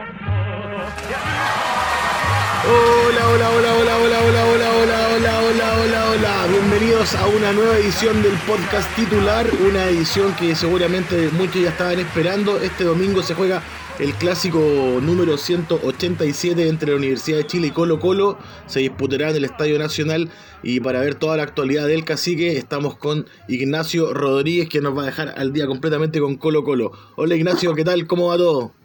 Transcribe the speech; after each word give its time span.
Hola, 0.00 0.08
hola, 3.28 3.50
hola, 3.50 3.76
hola, 3.76 3.98
hola, 3.98 3.98
hola, 3.98 4.44
hola, 4.46 4.70
hola, 4.78 5.10
hola, 5.12 5.40
hola, 5.42 5.76
hola, 5.76 6.10
hola. 6.10 6.46
Bienvenidos 6.50 7.14
a 7.14 7.26
una 7.26 7.52
nueva 7.52 7.76
edición 7.76 8.22
del 8.22 8.32
podcast 8.46 8.88
titular, 8.96 9.46
una 9.60 9.88
edición 9.90 10.34
que 10.36 10.54
seguramente 10.54 11.28
muchos 11.32 11.60
ya 11.60 11.68
estaban 11.68 11.98
esperando. 11.98 12.58
Este 12.60 12.84
domingo 12.84 13.22
se 13.22 13.34
juega 13.34 13.62
el 13.98 14.14
clásico 14.14 14.58
número 15.02 15.36
187 15.36 16.66
entre 16.66 16.92
la 16.92 16.96
Universidad 16.96 17.36
de 17.36 17.46
Chile 17.46 17.66
y 17.66 17.70
Colo 17.70 18.00
Colo. 18.00 18.38
Se 18.66 18.80
disputará 18.80 19.28
en 19.28 19.36
el 19.36 19.44
Estadio 19.44 19.78
Nacional 19.78 20.30
y 20.62 20.80
para 20.80 21.00
ver 21.00 21.16
toda 21.16 21.36
la 21.36 21.42
actualidad 21.42 21.86
del 21.86 22.06
cacique 22.06 22.56
estamos 22.56 22.96
con 22.96 23.26
Ignacio 23.48 24.14
Rodríguez 24.14 24.70
que 24.70 24.80
nos 24.80 24.96
va 24.96 25.02
a 25.02 25.06
dejar 25.06 25.34
al 25.36 25.52
día 25.52 25.66
completamente 25.66 26.20
con 26.20 26.36
Colo 26.38 26.64
Colo. 26.64 26.92
Hola 27.16 27.34
Ignacio, 27.34 27.74
¿qué 27.74 27.84
tal? 27.84 28.06
¿Cómo 28.06 28.28
va 28.28 28.38
todo? 28.38 28.79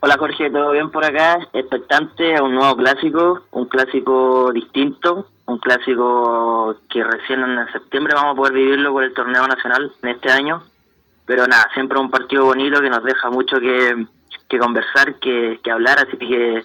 Hola 0.00 0.16
Jorge, 0.16 0.48
¿todo 0.48 0.70
bien 0.70 0.90
por 0.90 1.04
acá? 1.04 1.40
Expectante 1.52 2.36
a 2.36 2.44
un 2.44 2.54
nuevo 2.54 2.76
clásico, 2.76 3.42
un 3.50 3.66
clásico 3.66 4.52
distinto, 4.52 5.26
un 5.46 5.58
clásico 5.58 6.76
que 6.88 7.02
recién 7.02 7.40
en 7.40 7.66
septiembre 7.72 8.14
vamos 8.14 8.34
a 8.34 8.36
poder 8.36 8.52
vivirlo 8.52 8.92
por 8.92 9.02
el 9.02 9.12
torneo 9.12 9.44
nacional 9.48 9.92
en 10.00 10.08
este 10.10 10.30
año. 10.30 10.62
Pero 11.26 11.48
nada, 11.48 11.68
siempre 11.74 11.98
un 11.98 12.12
partido 12.12 12.44
bonito 12.44 12.80
que 12.80 12.90
nos 12.90 13.02
deja 13.02 13.28
mucho 13.28 13.56
que, 13.58 14.06
conversar, 14.56 15.16
que, 15.18 15.58
hablar, 15.68 15.98
así 15.98 16.16
que 16.16 16.62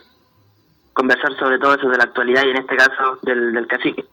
conversar 0.94 1.36
sobre 1.40 1.58
todo 1.58 1.74
eso 1.74 1.90
de 1.90 1.98
la 1.98 2.04
actualidad 2.04 2.46
y 2.46 2.52
en 2.52 2.58
este 2.58 2.76
caso 2.76 3.18
del, 3.24 3.52
del 3.52 3.66
cacique. 3.66 4.06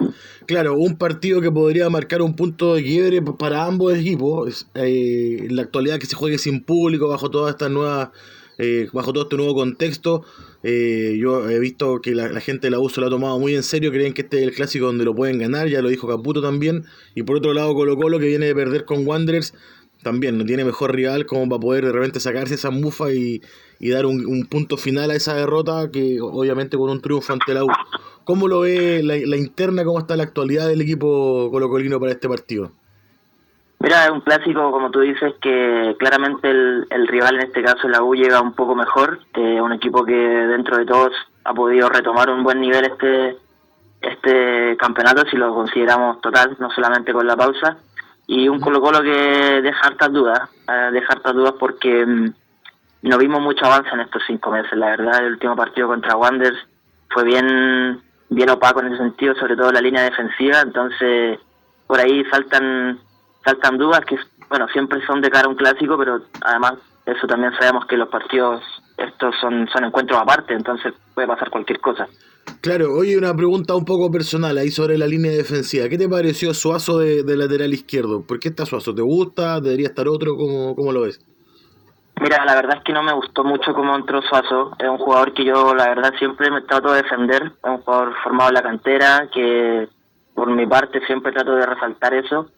Claro, 0.47 0.77
un 0.77 0.97
partido 0.97 1.43
que 1.43 1.53
podría 1.53 1.91
marcar 1.91 2.23
un 2.23 2.35
punto 2.35 2.75
de 2.75 2.83
quiebre 2.83 3.21
para 3.39 3.67
ambos 3.67 3.93
equipos, 3.95 4.67
eh, 4.75 5.47
la 5.51 5.61
actualidad 5.61 5.99
que 5.99 6.07
se 6.07 6.17
juegue 6.17 6.39
sin 6.39 6.65
público 6.65 7.07
bajo 7.07 7.31
todas 7.31 7.51
estas 7.51 7.71
nuevas 7.71 8.09
eh, 8.61 8.89
bajo 8.93 9.13
todo 9.13 9.25
este 9.25 9.37
nuevo 9.37 9.55
contexto. 9.55 10.23
Eh, 10.63 11.17
yo 11.19 11.49
he 11.49 11.59
visto 11.59 12.01
que 12.03 12.15
la, 12.15 12.41
gente 12.41 12.67
de 12.67 12.71
la 12.73 12.79
USO 12.79 13.01
lo 13.01 13.07
ha 13.07 13.11
tomado 13.11 13.39
muy 13.39 13.55
en 13.55 13.63
serio, 13.63 13.91
creen 13.91 14.13
que 14.13 14.21
este 14.23 14.39
es 14.39 14.43
el 14.45 14.53
clásico 14.53 14.87
donde 14.87 15.07
lo 15.07 15.15
pueden 15.15 15.39
ganar, 15.39 15.69
ya 15.69 15.81
lo 15.81 15.89
dijo 15.89 16.07
Caputo 16.07 16.43
también. 16.43 16.85
Y 17.15 17.23
por 17.23 17.37
otro 17.37 17.55
lado 17.55 17.75
Colo 17.75 17.97
Colo 17.97 18.19
que 18.19 18.27
viene 18.27 18.47
de 18.47 18.55
perder 18.55 18.85
con 18.85 19.07
Wanderers, 19.07 19.55
también 20.03 20.39
no 20.39 20.45
tiene 20.45 20.65
mejor 20.65 20.95
rival 20.95 21.27
como 21.27 21.49
para 21.49 21.61
poder 21.61 21.87
de 21.87 21.93
repente 21.93 22.21
sacarse 22.21 22.55
esa 22.55 22.71
mufa 22.71 23.13
y, 23.13 23.41
dar 23.81 24.07
un, 24.07 24.47
punto 24.47 24.77
final 24.77 25.11
a 25.11 25.15
esa 25.15 25.35
derrota 25.35 25.91
que 25.91 26.21
obviamente 26.21 26.77
con 26.77 26.91
un 26.91 27.01
triunfo 27.01 27.33
ante 27.33 27.55
la 27.55 27.65
U. 27.65 27.69
¿Cómo 28.25 28.47
lo 28.47 28.61
ve 28.61 29.03
la, 29.03 29.37
interna, 29.37 29.85
cómo 29.85 29.99
está 29.99 30.17
la 30.17 30.25
actualidad 30.25 30.69
del 30.69 30.83
equipo 30.83 31.51
colocolino 31.51 31.99
para 31.99 32.13
este 32.13 32.29
partido? 32.29 32.73
Mira, 33.83 34.05
es 34.05 34.11
un 34.11 34.21
clásico, 34.21 34.71
como 34.71 34.91
tú 34.91 35.01
dices, 35.01 35.35
que 35.41 35.97
claramente 35.99 36.51
el, 36.51 37.09
rival, 37.09 37.37
en 37.37 37.47
este 37.47 37.63
caso 37.63 37.89
la 37.89 38.03
U, 38.03 38.15
llega 38.15 38.41
un 38.41 38.53
poco 38.53 38.75
mejor. 38.75 39.21
Eh, 39.35 39.59
un 39.61 39.73
equipo 39.73 40.05
que 40.05 40.13
dentro 40.15 40.77
de 40.77 40.85
todos 40.85 41.13
ha 41.45 41.55
podido 41.55 41.89
retomar 41.89 42.29
un 42.29 42.45
buen 42.45 42.61
nivel 42.61 42.85
este 42.85 43.39
este 44.03 44.77
campeonato, 44.79 45.29
si 45.31 45.37
lo 45.37 45.55
consideramos 45.55 46.21
total, 46.21 46.57
no 46.59 46.71
solamente 46.71 47.13
con 47.13 47.27
la 47.27 47.37
pausa. 47.37 47.79
Y 48.27 48.49
un 48.49 48.61
Colo 48.61 48.81
Colo 48.81 49.03
que 49.03 49.61
deja 49.63 49.87
hartas 49.87 50.13
dudas, 50.13 50.49
eh, 50.69 50.91
deja 50.93 51.15
hartas 51.15 51.35
dudas 51.35 51.55
porque 51.59 52.05
mm, 52.07 52.35
no 53.03 53.19
vimos 53.19 53.41
mucho 53.41 53.65
avance 53.65 53.91
en 53.93 54.01
estos 54.01 54.23
cinco 54.27 54.51
meses. 54.51 54.73
La 54.73 54.91
verdad, 54.91 55.25
el 55.25 55.33
último 55.33 55.57
partido 55.57 55.89
contra 55.89 56.17
Wanderers 56.17 56.67
fue 57.09 57.25
bien, 57.25 58.01
bien 58.29 58.51
opaco 58.51 58.81
en 58.81 58.89
ese 58.89 58.99
sentido, 58.99 59.35
sobre 59.35 59.57
todo 59.57 59.73
la 59.73 59.81
línea 59.81 60.03
defensiva. 60.03 60.61
Entonces, 60.61 61.39
por 61.87 61.99
ahí 61.99 62.25
faltan 62.25 63.01
saltan 63.45 63.79
dudas 63.79 64.01
que, 64.07 64.17
bueno, 64.49 64.67
siempre 64.69 65.05
son 65.07 65.21
de 65.21 65.31
cara 65.31 65.47
a 65.47 65.51
un 65.51 65.57
clásico, 65.57 65.97
pero 65.99 66.21
además 66.43 66.75
eso 67.07 67.27
también 67.27 67.53
sabemos 67.59 67.87
que 67.87 67.97
los 67.97 68.09
partidos 68.09 68.63
estos 68.97 69.35
son, 69.41 69.69
son 69.73 69.85
encuentros 69.85 70.21
aparte, 70.21 70.55
entonces 70.55 70.93
puede 71.15 71.27
pasar 71.27 71.51
cualquier 71.51 71.81
cosa. 71.81 72.07
Claro, 72.61 72.93
oye, 72.93 73.17
una 73.17 73.35
pregunta 73.35 73.75
un 73.75 73.85
poco 73.85 74.11
personal 74.11 74.59
ahí 74.59 74.71
sobre 74.71 74.99
la 74.99 75.07
línea 75.07 75.33
defensiva. 75.33 75.89
¿Qué 75.89 75.97
te 75.97 76.09
pareció 76.09 76.53
Suazo 76.53 76.99
de, 76.99 77.37
lateral 77.37 77.73
izquierdo? 77.73 78.23
¿Por 78.23 78.39
qué 78.39 78.49
está 78.49 78.67
Suazo? 78.67 78.95
¿Te 78.95 79.03
gusta? 79.03 79.61
¿Debería 79.61 79.89
estar 79.89 80.07
otro? 80.09 80.37
¿Cómo, 80.37 80.75
¿Cómo 80.75 80.93
lo 80.93 81.03
ves? 81.03 81.21
Mira, 82.21 82.45
la 82.45 82.55
verdad 82.55 82.77
es 82.79 82.85
que 82.85 82.93
no 82.93 83.03
me 83.03 83.15
gustó 83.15 83.45
mucho 83.45 83.73
cómo 83.73 83.97
entró 83.97 84.21
Suazo. 84.21 84.73
Es 84.79 84.89
un 84.89 84.99
jugador 84.99 85.33
que 85.33 85.45
yo, 85.45 85.75
la 85.75 85.89
verdad, 85.89 86.13
siempre 86.19 86.51
me 86.51 86.61
trato 86.63 86.93
de 86.93 87.03
defender. 87.03 87.45
Es 87.45 87.71
un 87.71 87.79
jugador 87.79 88.15
formado 88.23 88.51
en 88.51 88.55
la 88.55 88.63
cantera, 88.63 89.29
que 89.33 89.89
por 90.35 90.51
mi 90.51 90.67
parte 90.67 91.01
siempre 91.07 91.33
trato 91.33 91.55
de 91.55 91.65
resaltar 91.65 92.13
eso 92.13 92.51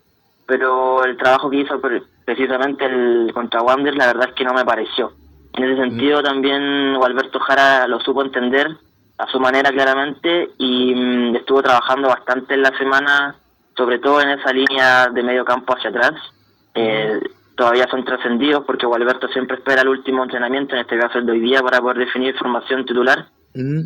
pero 0.52 1.02
el 1.06 1.16
trabajo 1.16 1.48
que 1.48 1.60
hizo 1.60 1.80
precisamente 2.26 2.84
el 2.84 3.30
contra 3.32 3.62
Wander 3.62 3.96
la 3.96 4.08
verdad 4.08 4.28
es 4.28 4.34
que 4.34 4.44
no 4.44 4.52
me 4.52 4.66
pareció. 4.66 5.12
En 5.54 5.64
ese 5.64 5.80
sentido 5.80 6.22
también 6.22 6.94
Alberto 7.02 7.40
Jara 7.40 7.88
lo 7.88 7.98
supo 8.00 8.22
entender 8.22 8.68
a 9.16 9.26
su 9.28 9.40
manera 9.40 9.70
claramente 9.70 10.50
y 10.58 10.94
mm, 10.94 11.36
estuvo 11.36 11.62
trabajando 11.62 12.08
bastante 12.08 12.52
en 12.52 12.60
la 12.60 12.76
semana, 12.76 13.34
sobre 13.74 13.98
todo 13.98 14.20
en 14.20 14.28
esa 14.28 14.52
línea 14.52 15.06
de 15.06 15.22
medio 15.22 15.42
campo 15.46 15.74
hacia 15.74 15.88
atrás. 15.88 16.12
Eh, 16.74 17.18
todavía 17.56 17.86
son 17.90 18.04
trascendidos 18.04 18.64
porque 18.66 18.84
Gualberto 18.84 19.28
siempre 19.28 19.56
espera 19.56 19.80
el 19.80 19.88
último 19.88 20.22
entrenamiento, 20.22 20.74
en 20.74 20.82
este 20.82 20.98
caso 20.98 21.18
el 21.18 21.24
de 21.24 21.32
hoy 21.32 21.40
día, 21.40 21.62
para 21.62 21.80
poder 21.80 21.96
definir 21.96 22.36
formación 22.36 22.84
titular. 22.84 23.24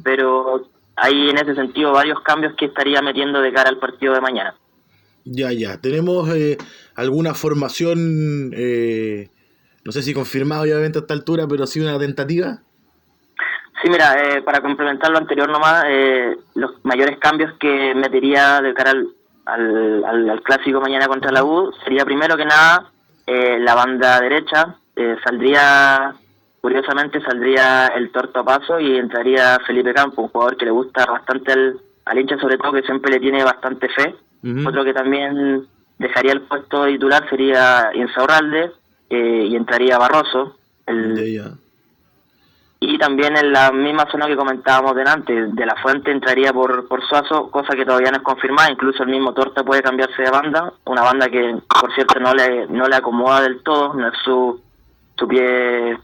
Pero 0.02 0.62
hay 0.96 1.30
en 1.30 1.38
ese 1.38 1.54
sentido 1.54 1.92
varios 1.92 2.18
cambios 2.22 2.54
que 2.54 2.64
estaría 2.64 3.00
metiendo 3.02 3.40
de 3.40 3.52
cara 3.52 3.68
al 3.68 3.78
partido 3.78 4.14
de 4.14 4.20
mañana. 4.20 4.56
Ya, 5.26 5.50
ya. 5.52 5.80
¿Tenemos 5.80 6.28
eh, 6.34 6.56
alguna 6.94 7.34
formación, 7.34 8.52
eh, 8.54 9.28
no 9.84 9.90
sé 9.90 10.02
si 10.02 10.14
confirmada 10.14 10.62
obviamente 10.62 10.98
a 10.98 11.00
esta 11.00 11.14
altura, 11.14 11.46
pero 11.48 11.66
sí 11.66 11.80
una 11.80 11.98
tentativa? 11.98 12.60
Sí, 13.82 13.90
mira, 13.90 14.14
eh, 14.22 14.42
para 14.42 14.60
complementar 14.60 15.10
lo 15.10 15.18
anterior 15.18 15.48
nomás, 15.50 15.84
los 16.54 16.72
mayores 16.84 17.18
cambios 17.18 17.52
que 17.58 17.92
metería 17.94 18.60
de 18.60 18.72
cara 18.72 18.92
al, 19.46 20.04
al, 20.04 20.42
clásico 20.42 20.80
mañana 20.80 21.08
contra 21.08 21.32
la 21.32 21.44
U 21.44 21.72
sería 21.84 22.04
primero 22.04 22.36
que 22.36 22.44
nada 22.44 22.90
la 23.26 23.74
banda 23.74 24.20
derecha, 24.20 24.76
saldría, 25.24 26.14
curiosamente 26.60 27.20
saldría 27.20 27.88
el 27.88 28.12
Torto 28.12 28.44
Paso 28.44 28.78
y 28.78 28.96
entraría 28.96 29.58
Felipe 29.66 29.92
Campo, 29.92 30.22
un 30.22 30.28
jugador 30.28 30.56
que 30.56 30.64
le 30.64 30.70
gusta 30.70 31.04
bastante 31.04 31.52
al, 31.52 31.80
al 32.04 32.18
hincha, 32.18 32.38
sobre 32.38 32.56
todo 32.56 32.72
que 32.72 32.82
siempre 32.82 33.10
le 33.10 33.20
tiene 33.20 33.44
bastante 33.44 33.88
fe 33.88 34.14
otro 34.66 34.84
que 34.84 34.92
también 34.92 35.66
dejaría 35.98 36.32
el 36.32 36.42
puesto 36.42 36.86
titular 36.86 37.28
sería 37.28 37.90
Insaurralde 37.94 38.72
eh, 39.10 39.46
y 39.48 39.56
entraría 39.56 39.98
Barroso. 39.98 40.56
y 42.78 42.98
también 42.98 43.36
en 43.36 43.52
la 43.52 43.72
misma 43.72 44.06
zona 44.10 44.26
que 44.26 44.36
comentábamos 44.36 44.94
delante, 44.94 45.32
de 45.32 45.66
la 45.66 45.74
fuente 45.76 46.10
entraría 46.10 46.52
por, 46.52 46.86
por 46.86 47.02
Suazo, 47.06 47.50
cosa 47.50 47.74
que 47.74 47.86
todavía 47.86 48.10
no 48.10 48.18
es 48.18 48.22
confirmada, 48.22 48.70
incluso 48.70 49.02
el 49.02 49.08
mismo 49.08 49.32
Torta 49.32 49.64
puede 49.64 49.82
cambiarse 49.82 50.22
de 50.22 50.30
banda, 50.30 50.72
una 50.84 51.02
banda 51.02 51.28
que 51.28 51.56
por 51.80 51.92
cierto 51.94 52.20
no 52.20 52.34
le, 52.34 52.66
no 52.66 52.86
le 52.86 52.96
acomoda 52.96 53.40
del 53.40 53.62
todo, 53.62 53.94
no 53.94 54.08
es 54.08 54.14
su, 54.22 54.60
su 55.16 55.28
pie 55.28 55.98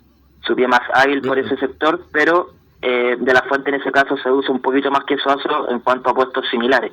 su 0.45 0.57
pie 0.57 0.67
más 0.67 0.81
hábil 0.95 1.23
por 1.23 1.39
ese 1.39 1.57
sector, 1.57 2.05
pero 2.11 2.51
eh, 2.81 3.17
de 3.19 3.33
la 3.33 3.43
fuente 3.43 3.71
en 3.71 3.81
ese 3.81 3.93
caso 3.93 4.17
se 4.17 4.31
usa 4.31 4.51
un 4.51 4.61
poquito 4.61 4.91
más 4.91 5.05
que 5.05 5.19
Suazo 5.19 5.71
en 5.71 5.81
cuanto 5.81 6.11
a 6.11 6.15
puestos 6.15 6.49
similares. 6.51 6.93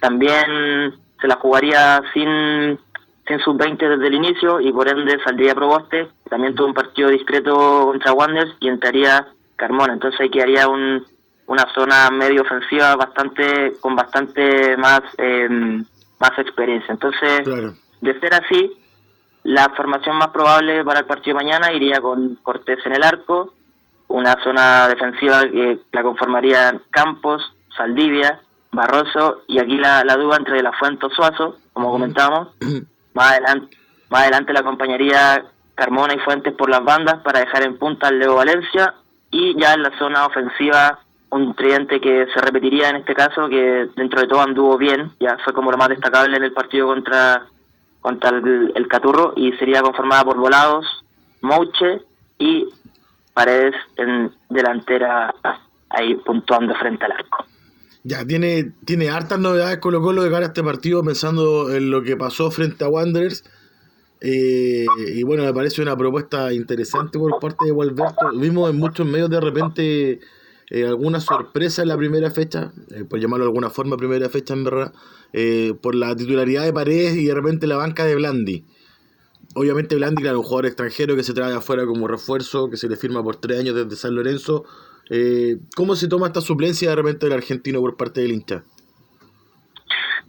También 0.00 0.94
se 1.20 1.28
la 1.28 1.36
jugaría 1.36 2.02
sin, 2.12 2.78
sin 3.26 3.38
sub-20 3.40 3.78
desde 3.78 4.06
el 4.06 4.14
inicio 4.14 4.60
y 4.60 4.72
por 4.72 4.88
ende 4.88 5.18
saldría 5.24 5.54
Proboste. 5.54 6.08
También 6.28 6.54
tuvo 6.54 6.68
un 6.68 6.74
partido 6.74 7.08
discreto 7.08 7.86
contra 7.86 8.12
Wanderers 8.12 8.56
y 8.60 8.68
entraría 8.68 9.26
Carmona. 9.56 9.94
Entonces 9.94 10.20
ahí 10.20 10.30
quedaría 10.30 10.68
un, 10.68 11.04
una 11.46 11.66
zona 11.74 12.10
medio 12.10 12.42
ofensiva 12.42 12.96
bastante 12.96 13.72
con 13.80 13.94
bastante 13.96 14.76
más, 14.76 15.00
eh, 15.18 15.48
más 15.48 16.38
experiencia. 16.38 16.92
Entonces, 16.92 17.44
de 18.00 18.20
ser 18.20 18.34
así, 18.34 18.72
la 19.44 19.70
formación 19.76 20.16
más 20.16 20.28
probable 20.28 20.84
para 20.84 21.00
el 21.00 21.06
partido 21.06 21.38
de 21.38 21.44
mañana 21.44 21.72
iría 21.72 22.00
con 22.00 22.36
Cortés 22.42 22.84
en 22.84 22.94
el 22.94 23.04
arco, 23.04 23.54
una 24.08 24.36
zona 24.42 24.88
defensiva 24.88 25.42
que 25.42 25.78
la 25.92 26.02
conformaría 26.02 26.80
Campos, 26.90 27.42
Saldivia, 27.76 28.40
Barroso 28.72 29.42
y 29.46 29.58
aquí 29.58 29.76
la, 29.76 30.04
la 30.04 30.16
duda 30.16 30.36
entre 30.36 30.62
La 30.62 30.72
Fuente 30.72 31.06
o 31.06 31.10
Suazo, 31.10 31.56
como 31.72 31.90
comentábamos. 31.90 32.48
Más 33.14 33.32
adelante, 33.32 33.76
más 34.10 34.22
adelante 34.22 34.52
la 34.52 34.60
acompañaría 34.60 35.44
Carmona 35.74 36.14
y 36.14 36.18
Fuentes 36.18 36.54
por 36.54 36.68
las 36.68 36.84
bandas 36.84 37.22
para 37.22 37.40
dejar 37.40 37.62
en 37.62 37.78
punta 37.78 38.08
al 38.08 38.18
Leo 38.18 38.34
Valencia 38.34 38.94
y 39.30 39.58
ya 39.58 39.74
en 39.74 39.82
la 39.82 39.96
zona 39.98 40.26
ofensiva 40.26 41.00
un 41.30 41.54
tridente 41.54 42.00
que 42.00 42.26
se 42.32 42.40
repetiría 42.40 42.88
en 42.88 42.96
este 42.96 43.14
caso, 43.14 43.48
que 43.48 43.88
dentro 43.96 44.20
de 44.20 44.28
todo 44.28 44.40
anduvo 44.40 44.78
bien, 44.78 45.10
ya 45.18 45.36
fue 45.44 45.52
como 45.52 45.70
lo 45.70 45.76
más 45.76 45.88
destacable 45.88 46.36
en 46.36 46.44
el 46.44 46.52
partido 46.52 46.86
contra, 46.86 47.46
contra 48.00 48.30
el, 48.30 48.72
el 48.74 48.88
Caturro 48.88 49.32
y 49.36 49.52
sería 49.52 49.82
conformada 49.82 50.24
por 50.24 50.36
Volados, 50.36 50.86
Mouche 51.40 52.02
y 52.38 52.68
Paredes 53.34 53.74
en 53.96 54.32
delantera 54.48 55.34
ahí 55.90 56.14
puntuando 56.14 56.74
frente 56.76 57.04
al 57.04 57.12
arco. 57.12 57.44
Ya, 58.08 58.24
tiene, 58.24 58.72
tiene 58.84 59.10
hartas 59.10 59.40
novedades 59.40 59.78
Colo 59.78 60.00
Colo 60.00 60.22
de 60.22 60.30
cara 60.30 60.44
a 60.44 60.48
este 60.48 60.62
partido, 60.62 61.02
pensando 61.02 61.74
en 61.74 61.90
lo 61.90 62.04
que 62.04 62.16
pasó 62.16 62.52
frente 62.52 62.84
a 62.84 62.88
Wanderers. 62.88 63.42
Eh, 64.20 64.86
y 65.12 65.24
bueno, 65.24 65.42
me 65.42 65.52
parece 65.52 65.82
una 65.82 65.96
propuesta 65.96 66.52
interesante 66.52 67.18
por 67.18 67.40
parte 67.40 67.64
de 67.64 67.72
Gualberto. 67.72 68.30
Vimos 68.38 68.70
en 68.70 68.76
muchos 68.76 69.04
medios 69.08 69.28
de 69.28 69.40
repente 69.40 70.20
eh, 70.70 70.86
alguna 70.86 71.18
sorpresa 71.18 71.82
en 71.82 71.88
la 71.88 71.96
primera 71.96 72.30
fecha, 72.30 72.72
eh, 72.94 73.02
por 73.02 73.18
llamarlo 73.18 73.46
de 73.46 73.48
alguna 73.48 73.70
forma, 73.70 73.96
primera 73.96 74.28
fecha 74.28 74.54
en 74.54 74.62
verdad, 74.62 74.92
por 75.80 75.96
la 75.96 76.14
titularidad 76.14 76.62
de 76.62 76.72
Paredes 76.72 77.16
y 77.16 77.26
de 77.26 77.34
repente 77.34 77.66
la 77.66 77.76
banca 77.76 78.04
de 78.04 78.14
Blandi. 78.14 78.64
Obviamente 79.56 79.96
Blandi, 79.96 80.22
claro, 80.22 80.38
un 80.38 80.44
jugador 80.44 80.66
extranjero 80.66 81.16
que 81.16 81.24
se 81.24 81.34
trae 81.34 81.52
afuera 81.52 81.84
como 81.86 82.06
refuerzo, 82.06 82.70
que 82.70 82.76
se 82.76 82.88
le 82.88 82.94
firma 82.94 83.20
por 83.24 83.34
tres 83.34 83.58
años 83.58 83.74
desde 83.74 83.96
San 83.96 84.14
Lorenzo. 84.14 84.64
¿Cómo 85.76 85.94
se 85.94 86.08
toma 86.08 86.26
esta 86.26 86.40
suplencia 86.40 86.90
de 86.90 86.96
repente 86.96 87.26
del 87.26 87.38
argentino 87.38 87.80
por 87.80 87.96
parte 87.96 88.20
del 88.20 88.32
hincha? 88.32 88.62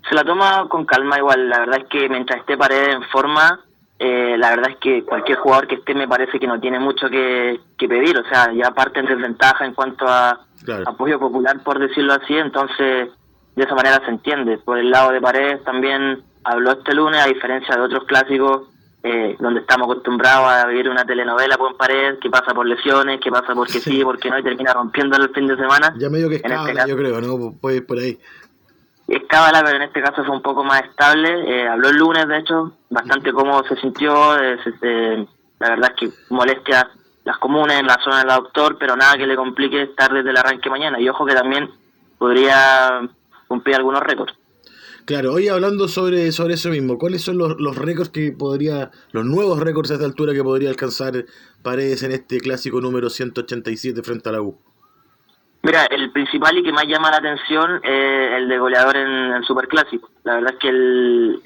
Se 0.07 0.15
la 0.15 0.23
toma 0.23 0.67
con 0.69 0.85
calma 0.85 1.17
igual, 1.17 1.49
la 1.49 1.59
verdad 1.59 1.79
es 1.79 1.85
que 1.89 2.07
mientras 2.07 2.39
esté 2.39 2.57
Paredes 2.57 2.95
en 2.95 3.03
forma, 3.09 3.59
eh, 3.99 4.35
la 4.37 4.51
verdad 4.51 4.71
es 4.71 4.77
que 4.77 5.03
cualquier 5.03 5.37
jugador 5.39 5.67
que 5.67 5.75
esté 5.75 5.93
me 5.95 6.07
parece 6.07 6.39
que 6.39 6.47
no 6.47 6.59
tiene 6.59 6.79
mucho 6.79 7.09
que, 7.09 7.59
pedir, 7.77 8.17
o 8.17 8.23
sea, 8.29 8.53
ya 8.53 8.71
parte 8.71 8.99
en 8.99 9.07
desventaja 9.07 9.65
en 9.65 9.73
cuanto 9.73 10.07
a 10.07 10.45
apoyo 10.85 11.19
popular, 11.19 11.61
por 11.63 11.79
decirlo 11.79 12.13
así, 12.13 12.35
entonces 12.35 13.09
de 13.55 13.63
esa 13.63 13.75
manera 13.75 13.99
se 14.05 14.11
entiende. 14.11 14.59
Por 14.59 14.77
el 14.77 14.91
lado 14.91 15.11
de 15.11 15.19
Paredes 15.19 15.63
también 15.63 16.23
habló 16.43 16.71
este 16.73 16.93
lunes, 16.93 17.19
a 17.19 17.27
diferencia 17.27 17.75
de 17.75 17.81
otros 17.81 18.05
clásicos 18.05 18.69
eh, 19.07 19.37
donde 19.39 19.61
estamos 19.61 19.89
acostumbrados 19.89 20.47
a 20.47 20.67
vivir 20.67 20.89
una 20.89 21.05
telenovela 21.05 21.57
con 21.57 21.77
Paredes, 21.77 22.19
que 22.21 22.29
pasa 22.29 22.53
por 22.53 22.65
lesiones, 22.65 23.19
que 23.21 23.31
pasa 23.31 23.53
porque 23.53 23.79
sí, 23.79 24.03
porque 24.03 24.29
no, 24.29 24.39
y 24.39 24.43
termina 24.43 24.73
rompiendo 24.73 25.17
el 25.17 25.29
fin 25.29 25.47
de 25.47 25.55
semana. 25.55 25.93
Ya 25.97 26.09
medio 26.09 26.29
que 26.29 26.35
es 26.35 26.43
este 26.43 26.89
yo 26.89 26.97
creo, 26.97 27.21
¿no? 27.21 27.53
Puede 27.59 27.77
ir 27.77 27.85
por 27.85 27.97
ahí 27.97 28.19
es 29.07 29.23
cábala, 29.27 29.63
pero 29.63 29.77
en 29.77 29.83
este 29.83 30.01
caso 30.01 30.23
fue 30.25 30.35
un 30.35 30.41
poco 30.41 30.63
más 30.63 30.81
estable. 30.81 31.29
Eh, 31.47 31.67
habló 31.67 31.89
el 31.89 31.97
lunes, 31.97 32.27
de 32.27 32.39
hecho, 32.39 32.73
bastante 32.89 33.31
cómo 33.31 33.63
se 33.63 33.77
sintió. 33.77 34.37
Este, 34.37 35.17
la 35.59 35.69
verdad 35.69 35.93
es 35.95 35.95
que 35.95 36.17
molestia 36.29 36.89
las 37.23 37.37
comunes 37.37 37.79
en 37.79 37.87
la 37.87 37.97
zona 38.03 38.19
del 38.19 38.27
doctor, 38.27 38.77
pero 38.77 38.95
nada 38.95 39.15
que 39.15 39.27
le 39.27 39.35
complique 39.35 39.83
estar 39.83 40.11
desde 40.11 40.29
el 40.29 40.37
arranque 40.37 40.69
mañana. 40.69 40.99
Y 40.99 41.07
ojo 41.07 41.25
que 41.25 41.35
también 41.35 41.69
podría 42.17 43.01
cumplir 43.47 43.77
algunos 43.77 44.01
récords. 44.01 44.33
Claro, 45.07 45.31
hoy 45.31 45.47
hablando 45.47 45.87
sobre, 45.87 46.33
sobre 46.33 46.55
eso 46.55 46.67
mismo, 46.67 46.97
¿cuáles 46.97 47.23
son 47.23 47.37
los, 47.37 47.57
los 47.61 47.77
récords 47.77 48.09
que 48.09 48.33
podría, 48.37 48.91
los 49.13 49.23
nuevos 49.23 49.57
récords 49.57 49.89
a 49.89 49.93
esta 49.93 50.05
altura 50.05 50.33
que 50.33 50.43
podría 50.43 50.69
alcanzar 50.69 51.13
Paredes 51.63 52.03
en 52.03 52.11
este 52.11 52.41
clásico 52.41 52.81
número 52.81 53.09
187 53.09 54.03
frente 54.03 54.27
a 54.27 54.33
la 54.33 54.41
U? 54.41 54.59
Mira, 55.63 55.85
el 55.85 56.11
principal 56.11 56.57
y 56.57 56.63
que 56.63 56.73
más 56.73 56.83
llama 56.89 57.09
la 57.09 57.19
atención 57.19 57.79
es 57.85 58.33
el 58.33 58.49
de 58.49 58.59
goleador 58.59 58.97
en 58.97 59.07
el 59.07 59.45
Superclásico. 59.45 60.11
La 60.25 60.35
verdad 60.35 60.55
es 60.55 60.59
que 60.59 60.67
el, 60.67 61.41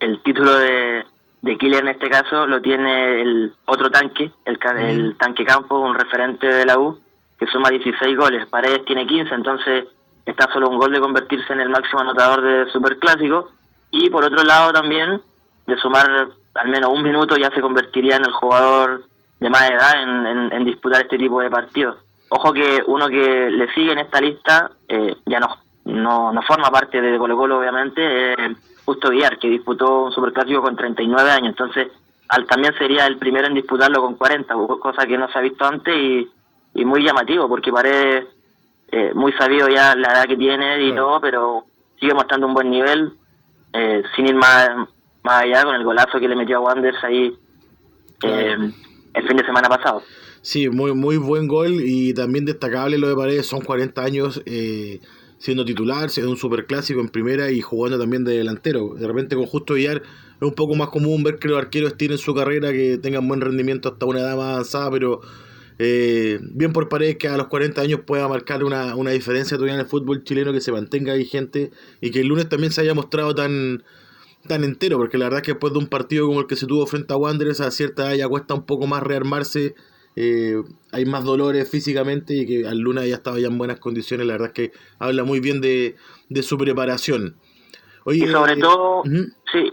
el, 0.00 0.22
título 0.24 0.52
de, 0.58 1.04
de 1.42 1.56
Killer 1.56 1.84
en 1.84 1.90
este 1.90 2.10
caso 2.10 2.48
lo 2.48 2.60
tiene 2.62 3.22
el 3.22 3.52
otro 3.66 3.92
tanque, 3.92 4.32
el, 4.44 4.58
el 4.80 5.16
tanque 5.18 5.44
campo, 5.44 5.78
un 5.78 5.94
referente 5.94 6.48
de 6.48 6.66
la 6.66 6.80
U, 6.80 6.98
que 7.38 7.46
suma 7.46 7.70
16 7.70 8.16
goles. 8.16 8.44
Paredes 8.46 8.84
tiene 8.86 9.06
15, 9.06 9.32
entonces 9.32 9.84
está 10.26 10.52
solo 10.52 10.68
un 10.68 10.78
gol 10.78 10.92
de 10.92 11.00
convertirse 11.00 11.52
en 11.52 11.60
el 11.60 11.68
máximo 11.68 12.00
anotador 12.00 12.42
de 12.42 12.70
Superclásico. 12.70 13.50
Y 13.90 14.10
por 14.10 14.24
otro 14.24 14.42
lado 14.42 14.72
también, 14.72 15.20
de 15.66 15.76
sumar 15.76 16.28
al 16.54 16.68
menos 16.68 16.90
un 16.92 17.02
minuto, 17.02 17.36
ya 17.36 17.50
se 17.50 17.60
convertiría 17.60 18.16
en 18.16 18.24
el 18.24 18.32
jugador 18.32 19.04
de 19.40 19.50
más 19.50 19.70
edad 19.70 20.02
en, 20.02 20.52
en 20.52 20.64
disputar 20.64 21.02
este 21.02 21.18
tipo 21.18 21.40
de 21.40 21.50
partidos. 21.50 21.96
Ojo 22.28 22.52
que 22.52 22.82
uno 22.86 23.08
que 23.08 23.50
le 23.50 23.72
sigue 23.74 23.92
en 23.92 23.98
esta 23.98 24.20
lista 24.20 24.70
eh, 24.88 25.16
ya 25.26 25.40
no, 25.40 25.56
no, 25.84 26.32
no 26.32 26.42
forma 26.42 26.70
parte 26.70 27.00
de 27.00 27.18
Colo 27.18 27.36
Colo, 27.36 27.58
obviamente, 27.58 28.32
eh, 28.32 28.56
Justo 28.84 29.10
Villar, 29.10 29.38
que 29.38 29.48
disputó 29.48 30.04
un 30.04 30.12
superclásico 30.12 30.62
con 30.62 30.76
39 30.76 31.30
años. 31.30 31.48
Entonces, 31.50 31.88
al, 32.28 32.46
también 32.46 32.74
sería 32.76 33.06
el 33.06 33.18
primero 33.18 33.46
en 33.46 33.54
disputarlo 33.54 34.00
con 34.00 34.14
40, 34.14 34.54
cosa 34.80 35.06
que 35.06 35.18
no 35.18 35.28
se 35.28 35.38
ha 35.38 35.42
visto 35.42 35.64
antes 35.64 35.94
y 36.74 36.84
muy 36.84 37.04
llamativo, 37.04 37.48
porque 37.48 37.72
parece 37.72 38.26
eh, 38.92 39.12
muy 39.14 39.32
sabido 39.32 39.68
ya 39.68 39.94
la 39.94 40.12
edad 40.12 40.26
que 40.26 40.36
tiene 40.36 40.82
y 40.82 40.94
todo, 40.94 41.20
pero 41.20 41.64
sigue 42.00 42.14
mostrando 42.14 42.46
un 42.46 42.54
buen 42.54 42.70
nivel, 42.70 43.14
eh, 43.72 44.02
sin 44.14 44.26
ir 44.26 44.34
más, 44.34 44.68
más 45.22 45.42
allá 45.42 45.64
con 45.64 45.74
el 45.74 45.84
golazo 45.84 46.18
que 46.20 46.28
le 46.28 46.36
metió 46.36 46.58
a 46.58 46.60
Wanders 46.60 47.02
ahí 47.02 47.38
el 48.22 49.28
fin 49.28 49.36
de 49.36 49.44
semana 49.44 49.68
pasado. 49.68 50.02
Sí, 50.44 50.68
muy, 50.68 50.92
muy 50.92 51.16
buen 51.16 51.48
gol 51.48 51.80
y 51.80 52.12
también 52.12 52.44
destacable 52.44 52.98
lo 52.98 53.08
de 53.08 53.16
Paredes, 53.16 53.46
son 53.46 53.62
40 53.62 54.02
años 54.02 54.42
eh, 54.44 55.00
siendo 55.38 55.64
titular, 55.64 56.10
siendo 56.10 56.30
un 56.30 56.36
superclásico 56.36 57.00
en 57.00 57.08
primera 57.08 57.50
y 57.50 57.62
jugando 57.62 57.98
también 57.98 58.24
de 58.24 58.36
delantero. 58.36 58.94
De 58.94 59.06
repente 59.06 59.36
con 59.36 59.46
Justo 59.46 59.72
Villar 59.72 60.02
es 60.02 60.42
un 60.42 60.54
poco 60.54 60.74
más 60.74 60.88
común 60.88 61.22
ver 61.22 61.38
que 61.38 61.48
los 61.48 61.56
arqueros 61.56 61.96
tienen 61.96 62.18
su 62.18 62.34
carrera, 62.34 62.72
que 62.72 62.98
tengan 62.98 63.26
buen 63.26 63.40
rendimiento 63.40 63.88
hasta 63.88 64.04
una 64.04 64.20
edad 64.20 64.36
más 64.36 64.52
avanzada, 64.52 64.90
pero 64.90 65.22
eh, 65.78 66.38
bien 66.42 66.72
por 66.72 66.88
Paredes 66.88 67.16
que 67.16 67.28
a 67.28 67.36
los 67.36 67.48
40 67.48 67.80
años 67.80 68.00
pueda 68.06 68.28
marcar 68.28 68.64
una, 68.64 68.94
una 68.96 69.10
diferencia 69.10 69.56
todavía 69.56 69.74
en 69.74 69.80
el 69.80 69.86
fútbol 69.86 70.24
chileno, 70.24 70.52
que 70.52 70.60
se 70.60 70.72
mantenga 70.72 71.14
vigente 71.14 71.70
y 72.00 72.10
que 72.10 72.20
el 72.20 72.28
lunes 72.28 72.48
también 72.48 72.72
se 72.72 72.80
haya 72.80 72.94
mostrado 72.94 73.34
tan 73.34 73.82
tan 74.46 74.62
entero, 74.62 74.98
porque 74.98 75.16
la 75.16 75.24
verdad 75.24 75.38
es 75.38 75.44
que 75.46 75.52
después 75.52 75.72
de 75.72 75.78
un 75.78 75.86
partido 75.86 76.26
como 76.26 76.40
el 76.40 76.46
que 76.46 76.56
se 76.56 76.66
tuvo 76.66 76.86
frente 76.86 77.14
a 77.14 77.16
Wanderers, 77.16 77.62
a 77.62 77.70
cierta 77.70 78.08
edad 78.08 78.14
ya 78.14 78.28
cuesta 78.28 78.52
un 78.52 78.66
poco 78.66 78.86
más 78.86 79.02
rearmarse 79.02 79.74
eh, 80.16 80.62
hay 80.92 81.04
más 81.06 81.24
dolores 81.24 81.68
físicamente 81.68 82.34
y 82.34 82.46
que 82.46 82.68
al 82.68 82.78
Luna 82.78 83.04
ya 83.04 83.16
estaba 83.16 83.38
ya 83.38 83.48
en 83.48 83.58
buenas 83.58 83.80
condiciones. 83.80 84.26
La 84.26 84.34
verdad 84.34 84.48
es 84.48 84.54
que 84.54 84.72
habla 84.98 85.24
muy 85.24 85.40
bien 85.40 85.60
de, 85.60 85.96
su 86.42 86.56
preparación. 86.56 87.36
y 88.06 88.20
sobre 88.26 88.52
eh, 88.52 88.56
todo, 88.60 89.02
sí, 89.04 89.70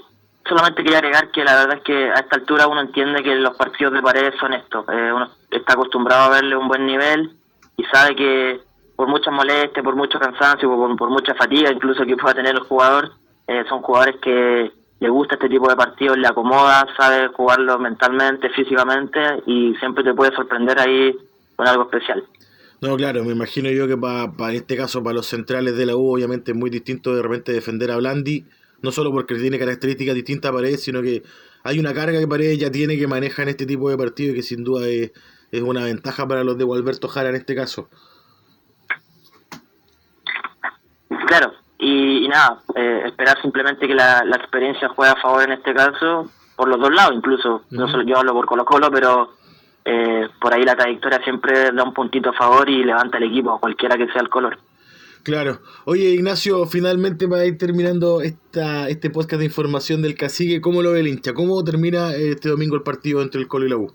solamente 0.47 0.83
quería 0.83 0.99
agregar 0.99 1.31
que 1.31 1.43
la 1.43 1.55
verdad 1.55 1.77
es 1.77 1.83
que 1.83 2.09
a 2.09 2.15
esta 2.15 2.37
altura 2.37 2.67
uno 2.67 2.81
entiende 2.81 3.23
que 3.23 3.35
los 3.35 3.55
partidos 3.55 3.93
de 3.93 4.01
paredes 4.01 4.35
son 4.39 4.53
estos. 4.53 4.85
Eh, 4.89 5.11
uno 5.13 5.29
está 5.49 5.73
acostumbrado 5.73 6.23
a 6.23 6.35
verle 6.35 6.55
un 6.55 6.67
buen 6.67 6.85
nivel 6.85 7.31
y 7.77 7.83
sabe 7.85 8.15
que 8.15 8.61
por 8.95 9.07
muchas 9.07 9.33
molestias, 9.33 9.83
por 9.83 9.95
mucho 9.95 10.19
cansancio, 10.19 10.69
por, 10.69 11.09
mucha 11.09 11.33
fatiga 11.35 11.71
incluso 11.71 12.05
que 12.05 12.17
pueda 12.17 12.35
tener 12.35 12.55
el 12.55 12.61
jugador, 12.61 13.11
son 13.67 13.81
jugadores 13.81 14.15
que 14.21 14.71
le 15.01 15.09
gusta 15.09 15.35
este 15.35 15.49
tipo 15.49 15.67
de 15.67 15.75
partidos, 15.75 16.17
le 16.17 16.27
acomoda, 16.27 16.85
sabe 16.95 17.27
jugarlo 17.29 17.79
mentalmente, 17.79 18.49
físicamente 18.51 19.19
y 19.47 19.75
siempre 19.79 20.03
te 20.03 20.13
puede 20.13 20.33
sorprender 20.35 20.79
ahí 20.79 21.17
con 21.55 21.67
algo 21.67 21.83
especial. 21.83 22.23
No, 22.81 22.95
claro, 22.97 23.23
me 23.23 23.31
imagino 23.31 23.69
yo 23.69 23.87
que 23.87 23.97
para, 23.97 24.25
en 24.49 24.55
este 24.55 24.77
caso, 24.77 25.03
para 25.03 25.15
los 25.15 25.27
centrales 25.27 25.75
de 25.75 25.85
la 25.87 25.95
U, 25.95 26.13
obviamente 26.13 26.51
es 26.51 26.57
muy 26.57 26.69
distinto 26.69 27.15
de 27.15 27.21
repente 27.21 27.51
defender 27.51 27.91
a 27.91 27.97
Blandi, 27.97 28.45
no 28.81 28.91
solo 28.91 29.11
porque 29.11 29.35
tiene 29.35 29.59
características 29.59 30.15
distintas 30.15 30.51
a 30.51 30.53
Paredes, 30.53 30.83
sino 30.83 31.01
que 31.01 31.23
hay 31.63 31.79
una 31.79 31.93
carga 31.93 32.19
que 32.19 32.27
Paredes 32.27 32.59
ya 32.59 32.71
tiene 32.71 32.97
que 32.97 33.07
maneja 33.07 33.43
en 33.43 33.49
este 33.49 33.65
tipo 33.65 33.89
de 33.89 33.97
partidos 33.97 34.33
y 34.33 34.35
que 34.37 34.43
sin 34.43 34.63
duda 34.63 34.87
es, 34.87 35.11
es 35.51 35.61
una 35.61 35.83
ventaja 35.83 36.27
para 36.27 36.43
los 36.43 36.57
de 36.57 36.63
Gualberto 36.63 37.07
Jara 37.07 37.29
en 37.29 37.35
este 37.35 37.55
caso. 37.55 37.89
Claro, 41.27 41.53
y, 41.77 42.27
nada, 42.27 42.61
eh, 42.75 43.03
esperar 43.07 43.41
simplemente 43.41 43.87
que 43.87 43.95
la, 43.95 44.19
experiencia 44.35 44.89
juegue 44.89 45.13
a 45.13 45.21
favor 45.21 45.43
en 45.43 45.53
este 45.53 45.73
caso, 45.73 46.29
por 46.55 46.67
los 46.67 46.79
dos 46.79 46.93
lados 46.93 47.15
incluso. 47.15 47.63
No 47.71 47.87
solo 47.87 48.03
yo 48.03 48.17
hablo 48.17 48.33
por 48.33 48.45
Colo 48.45 48.65
Colo, 48.65 48.91
pero 48.91 49.31
eh, 49.83 50.27
por 50.39 50.53
ahí 50.53 50.63
la 50.63 50.75
trayectoria 50.75 51.23
siempre 51.23 51.71
da 51.71 51.83
un 51.83 51.93
puntito 51.93 52.29
a 52.29 52.33
favor 52.33 52.69
y 52.69 52.83
levanta 52.83 53.17
el 53.17 53.23
equipo, 53.23 53.59
cualquiera 53.59 53.97
que 53.97 54.07
sea 54.11 54.21
el 54.21 54.29
color. 54.29 54.59
Claro. 55.23 55.59
Oye, 55.85 56.09
Ignacio, 56.09 56.65
finalmente 56.65 57.27
para 57.27 57.45
ir 57.45 57.57
terminando 57.57 58.21
esta, 58.21 58.89
este 58.89 59.09
podcast 59.11 59.39
de 59.39 59.45
información 59.45 60.01
del 60.01 60.15
cacique, 60.15 60.61
¿cómo 60.61 60.81
lo 60.81 60.93
ve 60.93 61.01
el 61.01 61.07
hincha? 61.07 61.33
¿Cómo 61.33 61.63
termina 61.63 62.15
este 62.15 62.49
domingo 62.49 62.75
el 62.75 62.81
partido 62.81 63.21
entre 63.21 63.39
el 63.39 63.47
Colo 63.47 63.65
y 63.67 63.69
la 63.69 63.77
U? 63.77 63.93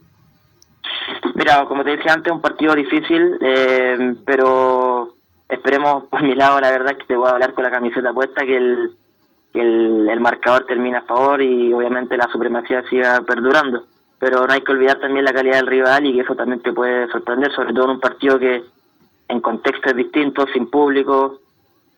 Mira, 1.35 1.65
como 1.67 1.83
te 1.85 1.97
decía 1.97 2.13
antes, 2.13 2.33
un 2.33 2.41
partido 2.41 2.75
difícil, 2.75 3.39
eh, 3.41 4.15
pero 4.25 5.17
esperemos 5.49 6.05
por 6.05 6.23
mi 6.23 6.35
lado, 6.35 6.61
la 6.61 6.71
verdad, 6.71 6.97
que 6.97 7.05
te 7.07 7.17
voy 7.17 7.29
a 7.29 7.33
hablar 7.33 7.55
con 7.55 7.65
la 7.65 7.71
camiseta 7.71 8.13
puesta, 8.13 8.47
que 8.47 8.57
el, 8.57 8.97
el, 9.55 10.21
marcador 10.21 10.65
termine 10.67 10.99
a 10.99 11.03
favor 11.03 11.43
y 11.43 11.73
obviamente 11.73 12.17
la 12.17 12.29
supremacía 12.31 12.83
siga 12.89 13.21
perdurando. 13.27 13.85
Pero 14.19 14.47
no 14.47 14.53
hay 14.53 14.61
que 14.63 14.73
olvidar 14.73 14.99
también 14.99 15.25
la 15.25 15.33
calidad 15.33 15.57
del 15.57 15.67
rival 15.67 16.07
y 16.07 16.15
que 16.15 16.21
eso 16.21 16.35
también 16.35 16.63
te 16.63 16.73
puede 16.73 17.09
sorprender, 17.09 17.53
sobre 17.53 17.75
todo 17.75 17.85
en 17.85 17.91
un 17.91 18.01
partido 18.01 18.39
que 18.39 18.63
en 19.29 19.41
contextos 19.41 19.95
distintos, 19.97 20.47
sin 20.53 20.71
público, 20.71 21.41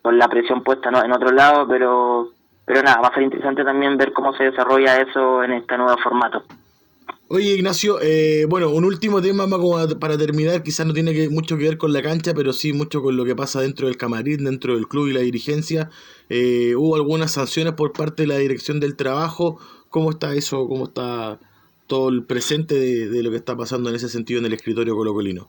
con 0.03 0.19
la 0.19 0.29
presión 0.29 0.63
puesta 0.63 0.89
en 0.89 1.13
otro 1.13 1.31
lado, 1.31 1.67
pero, 1.69 2.31
pero 2.65 2.83
nada, 2.83 3.01
va 3.01 3.09
a 3.09 3.15
ser 3.15 3.25
interesante 3.25 3.65
también 3.65 3.97
ver 3.97 4.13
cómo 4.13 4.33
se 4.35 4.45
desarrolla 4.45 5.01
eso 5.01 5.43
en 5.43 5.53
este 5.53 5.77
nuevo 5.77 5.97
formato. 6.03 6.45
Oye, 7.31 7.57
Ignacio, 7.57 8.01
eh, 8.01 8.47
bueno, 8.49 8.71
un 8.71 8.87
último 8.87 9.21
tema 9.21 9.47
para 10.01 10.17
terminar, 10.17 10.63
quizás 10.63 10.87
no 10.87 10.95
tiene 10.95 11.13
que, 11.13 11.29
mucho 11.29 11.59
que 11.59 11.65
ver 11.65 11.77
con 11.77 11.93
la 11.93 12.01
cancha, 12.01 12.33
pero 12.33 12.55
sí 12.55 12.73
mucho 12.73 13.03
con 13.03 13.19
lo 13.19 13.27
que 13.27 13.37
pasa 13.37 13.61
dentro 13.61 13.87
del 13.87 13.99
camarín, 13.99 14.45
dentro 14.45 14.75
del 14.75 14.89
club 14.89 15.09
y 15.09 15.13
la 15.13 15.21
dirigencia. 15.21 15.91
Eh, 16.31 16.75
¿Hubo 16.75 16.97
algunas 16.97 17.33
sanciones 17.33 17.75
por 17.75 17.93
parte 17.93 18.23
de 18.23 18.29
la 18.29 18.39
dirección 18.39 18.81
del 18.81 18.97
trabajo? 18.97 19.59
¿Cómo 19.91 20.11
está 20.11 20.33
eso? 20.33 20.67
¿Cómo 20.67 20.85
está 20.85 21.39
todo 21.87 22.09
el 22.09 22.25
presente 22.25 22.75
de, 22.77 23.23
lo 23.23 23.31
que 23.31 23.37
está 23.37 23.55
pasando 23.55 23.91
en 23.91 23.97
ese 23.97 24.09
sentido 24.09 24.41
en 24.41 24.47
el 24.47 24.55
escritorio 24.55 24.97
colocolino? 24.97 25.49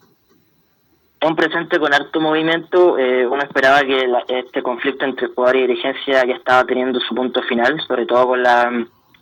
Un 1.21 1.35
presente 1.35 1.79
con 1.79 1.93
harto 1.93 2.19
movimiento. 2.19 2.97
Eh, 2.97 3.25
uno 3.27 3.41
esperaba 3.43 3.81
que 3.81 4.07
este 4.27 4.61
conflicto 4.63 5.05
entre 5.05 5.27
jugador 5.27 5.57
y 5.57 5.67
dirigencia 5.67 6.25
ya 6.25 6.35
estaba 6.35 6.63
teniendo 6.65 6.99
su 6.99 7.13
punto 7.13 7.41
final, 7.43 7.79
sobre 7.87 8.05
todo 8.05 8.27
con 8.27 8.43
la 8.43 8.71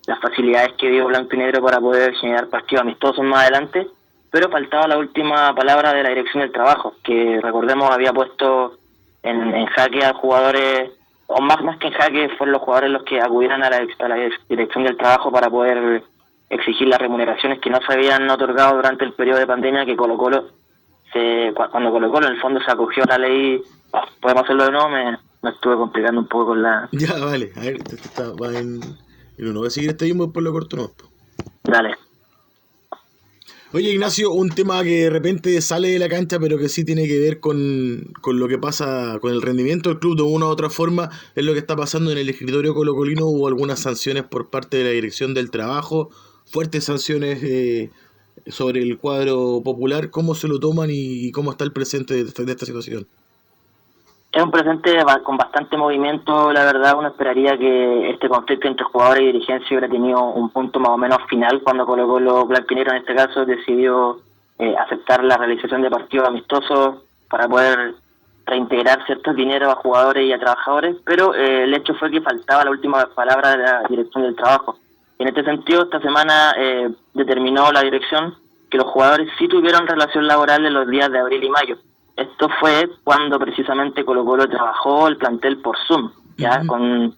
las 0.07 0.19
facilidades 0.19 0.73
que 0.77 0.89
dio 0.89 1.05
Blanco 1.05 1.35
y 1.35 1.37
Negro 1.37 1.61
para 1.61 1.79
poder 1.79 2.15
generar 2.15 2.47
partidos 2.47 2.81
amistosos 2.81 3.23
más 3.25 3.41
adelante, 3.43 3.87
pero 4.31 4.49
faltaba 4.49 4.87
la 4.87 4.97
última 4.97 5.53
palabra 5.53 5.93
de 5.93 6.01
la 6.01 6.09
dirección 6.09 6.41
del 6.41 6.51
trabajo, 6.51 6.93
que 7.03 7.39
recordemos 7.41 7.91
había 7.91 8.13
puesto 8.13 8.77
en, 9.21 9.53
en 9.53 9.65
jaque 9.65 10.05
a 10.05 10.13
jugadores, 10.13 10.91
o 11.27 11.41
más, 11.41 11.61
más 11.61 11.77
que 11.77 11.87
en 11.87 11.93
jaque, 11.93 12.29
fueron 12.37 12.53
los 12.53 12.61
jugadores 12.61 12.91
los 12.91 13.03
que 13.03 13.19
acudieran 13.19 13.63
a 13.63 13.69
la, 13.69 13.85
a 13.99 14.07
la 14.07 14.29
dirección 14.47 14.85
del 14.85 14.95
trabajo 14.95 15.29
para 15.29 15.49
poder 15.49 16.01
exigir 16.49 16.87
las 16.87 17.01
remuneraciones 17.01 17.59
que 17.59 17.69
no 17.69 17.79
se 17.85 17.91
habían 17.91 18.29
otorgado 18.29 18.77
durante 18.77 19.03
el 19.03 19.11
periodo 19.11 19.39
de 19.39 19.47
pandemia 19.47 19.85
que 19.85 19.97
Colo 19.97 20.15
Colo, 20.15 20.45
se, 21.17 21.53
cuando 21.71 21.91
Colo 21.91 22.11
Colo 22.11 22.27
en 22.27 22.33
el 22.33 22.41
fondo 22.41 22.59
se 22.61 22.71
acogió 22.71 23.03
a 23.03 23.17
la 23.17 23.27
ley, 23.27 23.61
podemos 24.21 24.43
hacerlo 24.43 24.65
de 24.65 24.71
nuevo, 24.71 24.89
me, 24.89 25.17
me 25.41 25.49
estuve 25.49 25.75
complicando 25.75 26.21
un 26.21 26.27
poco 26.27 26.47
con 26.47 26.61
la... 26.61 26.89
Ya, 26.91 27.13
vale, 27.19 27.51
a 27.55 27.61
ver, 27.61 27.77
este 27.77 27.95
está, 27.95 28.31
va 28.31 28.57
en, 28.57 28.79
en 29.37 29.47
uno, 29.47 29.59
voy 29.59 29.67
a 29.67 29.71
seguir 29.71 29.91
este 29.91 30.05
mismo 30.05 30.31
por 30.31 30.43
lo 30.43 30.51
corto 30.51 30.77
no. 30.77 30.91
Dale. 31.63 31.95
Oye 33.73 33.91
Ignacio, 33.91 34.31
un 34.31 34.49
tema 34.49 34.81
que 34.81 35.03
de 35.03 35.09
repente 35.09 35.61
sale 35.61 35.89
de 35.89 35.99
la 35.99 36.07
cancha 36.07 36.39
pero 36.39 36.57
que 36.57 36.69
sí 36.69 36.85
tiene 36.85 37.05
que 37.05 37.19
ver 37.19 37.41
con, 37.41 38.13
con, 38.21 38.39
lo 38.39 38.47
que 38.47 38.57
pasa 38.57 39.19
con 39.19 39.33
el 39.33 39.41
rendimiento 39.41 39.89
del 39.89 39.99
club 39.99 40.15
de 40.15 40.23
una 40.23 40.45
u 40.45 40.49
otra 40.49 40.69
forma, 40.69 41.09
es 41.35 41.43
lo 41.43 41.51
que 41.51 41.59
está 41.59 41.75
pasando 41.75 42.11
en 42.11 42.17
el 42.17 42.29
escritorio 42.29 42.73
colocolino, 42.73 43.25
hubo 43.25 43.47
algunas 43.47 43.79
sanciones 43.79 44.23
por 44.23 44.49
parte 44.49 44.77
de 44.77 44.83
la 44.85 44.89
dirección 44.91 45.33
del 45.33 45.51
trabajo, 45.51 46.09
fuertes 46.45 46.85
sanciones 46.85 47.43
eh, 47.43 47.91
sobre 48.45 48.81
el 48.81 48.97
cuadro 48.97 49.61
popular, 49.63 50.09
¿cómo 50.09 50.35
se 50.35 50.47
lo 50.47 50.59
toman 50.59 50.89
y 50.91 51.31
cómo 51.31 51.51
está 51.51 51.63
el 51.63 51.73
presente 51.73 52.13
de 52.13 52.21
esta, 52.21 52.65
situación? 52.65 53.07
Es 54.31 54.43
un 54.43 54.51
presente 54.51 54.97
con 55.23 55.37
bastante 55.37 55.77
movimiento, 55.77 56.51
la 56.51 56.65
verdad 56.65 56.95
uno 56.97 57.07
esperaría 57.07 57.57
que 57.57 58.09
este 58.11 58.29
conflicto 58.29 58.67
entre 58.67 58.85
jugadores 58.85 59.23
y 59.23 59.25
dirigencia 59.27 59.67
hubiera 59.69 59.89
tenido 59.89 60.23
un 60.23 60.49
punto 60.49 60.79
más 60.79 60.91
o 60.91 60.97
menos 60.97 61.19
final 61.29 61.61
cuando 61.63 61.85
Colo 61.85 62.07
Colo 62.07 62.45
Blanquinero 62.45 62.91
en 62.91 62.97
este 62.97 63.15
caso 63.15 63.45
decidió 63.45 64.19
eh, 64.59 64.75
aceptar 64.77 65.23
la 65.23 65.37
realización 65.37 65.81
de 65.81 65.89
partidos 65.89 66.27
amistosos 66.27 66.95
para 67.29 67.47
poder 67.47 67.95
reintegrar 68.45 69.05
ciertos 69.05 69.35
dineros 69.35 69.73
a 69.73 69.75
jugadores 69.75 70.25
y 70.25 70.33
a 70.33 70.39
trabajadores, 70.39 70.95
pero 71.05 71.35
eh, 71.35 71.63
el 71.63 71.73
hecho 71.73 71.93
fue 71.95 72.09
que 72.09 72.21
faltaba 72.21 72.63
la 72.63 72.71
última 72.71 73.05
palabra 73.13 73.51
de 73.51 73.57
la 73.57 73.83
dirección 73.89 74.23
del 74.23 74.35
trabajo. 74.35 74.77
En 75.19 75.27
este 75.27 75.43
sentido, 75.43 75.83
esta 75.83 75.99
semana 75.99 76.53
eh, 76.57 76.89
determinó 77.13 77.71
la 77.71 77.81
dirección 77.81 78.35
que 78.69 78.77
los 78.77 78.87
jugadores 78.87 79.29
sí 79.37 79.47
tuvieron 79.47 79.87
relación 79.87 80.27
laboral 80.27 80.65
en 80.65 80.73
los 80.73 80.87
días 80.87 81.11
de 81.11 81.19
abril 81.19 81.43
y 81.43 81.49
mayo 81.49 81.77
esto 82.17 82.49
fue 82.59 82.89
cuando 83.03 83.39
precisamente 83.39 84.03
Colo 84.03 84.25
Colo 84.25 84.49
trabajó 84.49 85.07
el 85.07 85.17
plantel 85.17 85.57
por 85.59 85.77
Zoom, 85.87 86.11
ya 86.35 86.65
con, 86.65 87.15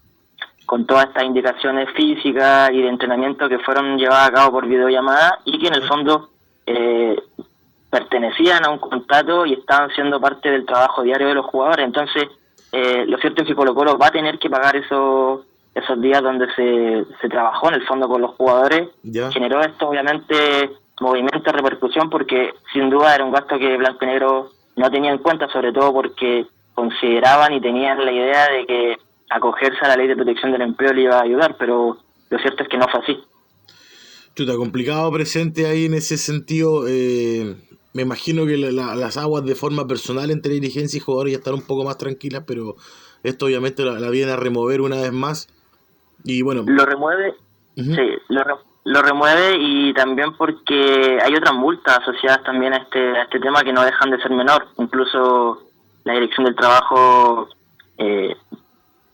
con 0.66 0.86
todas 0.86 1.06
estas 1.06 1.24
indicaciones 1.24 1.88
físicas 1.96 2.70
y 2.70 2.82
de 2.82 2.88
entrenamiento 2.88 3.48
que 3.48 3.58
fueron 3.60 3.98
llevadas 3.98 4.28
a 4.28 4.32
cabo 4.32 4.52
por 4.52 4.66
videollamada 4.66 5.38
y 5.46 5.58
que 5.58 5.68
en 5.68 5.74
el 5.74 5.88
fondo 5.88 6.28
eh, 6.66 7.16
pertenecían 7.88 8.64
a 8.66 8.70
un 8.70 8.78
contrato 8.78 9.46
y 9.46 9.54
estaban 9.54 9.90
siendo 9.90 10.20
parte 10.20 10.50
del 10.50 10.66
trabajo 10.66 11.02
diario 11.02 11.28
de 11.28 11.34
los 11.34 11.46
jugadores. 11.46 11.86
Entonces, 11.86 12.24
eh, 12.70 13.06
lo 13.06 13.16
cierto 13.18 13.40
es 13.40 13.48
que 13.48 13.54
Colo 13.54 13.74
Colo 13.74 13.96
va 13.96 14.08
a 14.08 14.12
tener 14.12 14.38
que 14.38 14.50
pagar 14.50 14.76
esos 14.76 15.46
esos 15.74 16.00
días 16.00 16.22
donde 16.22 16.46
se, 16.54 17.04
se 17.20 17.28
trabajó 17.28 17.68
en 17.68 17.74
el 17.74 17.86
fondo 17.86 18.08
con 18.08 18.20
los 18.20 18.34
jugadores. 18.34 18.88
Generó 19.32 19.60
esto, 19.60 19.88
obviamente, 19.88 20.70
movimiento 21.00 21.52
repercusión 21.52 22.10
porque 22.10 22.52
sin 22.72 22.90
duda 22.90 23.14
era 23.14 23.24
un 23.24 23.32
gasto 23.32 23.58
que 23.58 23.76
Blanco 23.76 24.04
y 24.04 24.06
Negro 24.06 24.50
no 24.76 24.90
tenía 24.90 25.10
en 25.10 25.18
cuenta, 25.18 25.48
sobre 25.48 25.72
todo 25.72 25.92
porque 25.92 26.46
consideraban 26.74 27.52
y 27.52 27.60
tenían 27.60 28.04
la 28.04 28.12
idea 28.12 28.50
de 28.50 28.66
que 28.66 28.96
acogerse 29.30 29.78
a 29.82 29.88
la 29.88 29.96
ley 29.96 30.08
de 30.08 30.16
protección 30.16 30.52
del 30.52 30.62
empleo 30.62 30.92
le 30.92 31.02
iba 31.02 31.18
a 31.18 31.22
ayudar, 31.22 31.56
pero 31.58 31.98
lo 32.28 32.38
cierto 32.38 32.62
es 32.62 32.68
que 32.68 32.78
no 32.78 32.88
fue 32.88 33.00
así. 33.00 33.18
Chuta, 34.34 34.56
complicado 34.56 35.10
presente 35.12 35.66
ahí 35.66 35.86
en 35.86 35.94
ese 35.94 36.16
sentido. 36.16 36.86
Eh, 36.88 37.56
me 37.92 38.02
imagino 38.02 38.46
que 38.46 38.56
las 38.56 39.16
aguas 39.16 39.44
de 39.44 39.54
forma 39.54 39.86
personal 39.86 40.30
entre 40.30 40.54
dirigencia 40.54 40.96
y 40.96 41.00
jugadores 41.00 41.32
ya 41.32 41.38
están 41.38 41.54
un 41.54 41.66
poco 41.66 41.84
más 41.84 41.98
tranquilas, 41.98 42.44
pero 42.46 42.76
esto 43.22 43.46
obviamente 43.46 43.84
la, 43.84 44.10
viene 44.10 44.32
a 44.32 44.36
remover 44.36 44.80
una 44.80 44.96
vez 44.96 45.12
más. 45.12 45.48
Y 46.24 46.42
bueno. 46.42 46.64
Lo 46.66 46.84
remueve, 46.84 47.34
sí, 47.74 48.18
lo, 48.28 48.42
lo 48.84 49.02
remueve 49.02 49.56
y 49.58 49.92
también 49.94 50.32
porque 50.36 51.18
hay 51.22 51.34
otras 51.34 51.54
multas 51.54 51.98
asociadas 51.98 52.42
también 52.44 52.72
a 52.72 52.78
este, 52.78 53.18
a 53.18 53.22
este 53.22 53.40
tema 53.40 53.62
que 53.62 53.72
no 53.72 53.84
dejan 53.84 54.10
de 54.10 54.20
ser 54.22 54.30
menor. 54.30 54.66
Incluso 54.78 55.62
la 56.04 56.14
Dirección 56.14 56.46
del 56.46 56.56
Trabajo 56.56 57.48
eh, 57.98 58.36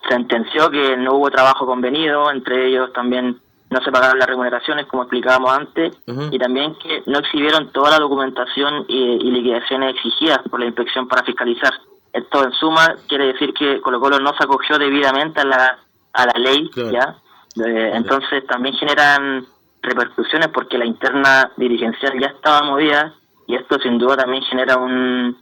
sentenció 0.09 0.71
que 0.71 0.97
no 0.97 1.15
hubo 1.15 1.31
trabajo 1.31 1.67
convenido, 1.67 2.31
entre 2.31 2.69
ellos 2.69 2.93
también 2.93 3.41
no 3.69 3.81
se 3.81 3.91
pagaron 3.91 4.19
las 4.19 4.29
remuneraciones, 4.29 4.87
como 4.87 5.03
explicábamos 5.03 5.53
antes, 5.53 5.99
y 6.31 6.39
también 6.39 6.77
que 6.77 7.03
no 7.07 7.19
exhibieron 7.19 7.73
toda 7.73 7.91
la 7.91 7.99
documentación 7.99 8.85
y, 8.87 9.29
liquidaciones 9.29 9.97
exigidas 9.97 10.39
por 10.49 10.61
la 10.61 10.67
inspección 10.67 11.09
para 11.09 11.25
fiscalizar. 11.25 11.73
Esto, 12.13 12.45
en 12.45 12.53
suma, 12.53 12.95
quiere 13.09 13.27
decir 13.33 13.53
que 13.53 13.81
Colo 13.81 13.99
Colo 13.99 14.21
no 14.21 14.33
se 14.37 14.45
acogió 14.45 14.79
debidamente 14.79 15.41
a 15.41 15.45
la, 15.45 15.79
a 16.17 16.27
la 16.27 16.39
ley, 16.39 16.71
¿ya? 16.93 17.17
Eh, 17.65 17.91
entonces 17.95 18.47
también 18.47 18.75
generan 18.75 19.47
repercusiones 19.83 20.49
porque 20.49 20.79
la 20.79 20.85
interna 20.85 21.51
dirigencial 21.57 22.19
ya 22.19 22.29
estaba 22.29 22.63
movida 22.63 23.15
y 23.47 23.55
esto 23.55 23.79
sin 23.79 23.99
duda 23.99 24.17
también 24.17 24.43
genera 24.43 24.77
un, 24.77 25.37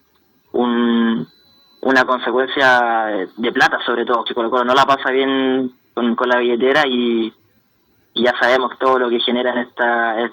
un 0.52 1.26
una 1.84 2.04
consecuencia 2.04 3.28
de 3.36 3.52
plata 3.52 3.78
sobre 3.84 4.06
todo, 4.06 4.24
que 4.24 4.34
Colo 4.34 4.50
Colo 4.50 4.64
no 4.64 4.74
la 4.74 4.86
pasa 4.86 5.10
bien 5.10 5.70
con, 5.92 6.16
con 6.16 6.28
la 6.28 6.38
billetera 6.38 6.86
y, 6.86 7.32
ya 8.14 8.32
sabemos 8.40 8.78
todo 8.78 8.98
lo 9.00 9.10
que 9.10 9.20
generan 9.20 9.58
esta, 9.58 10.30